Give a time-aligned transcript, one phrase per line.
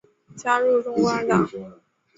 [0.35, 1.47] 加入中国共产党。